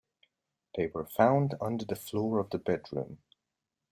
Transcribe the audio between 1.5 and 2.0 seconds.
under the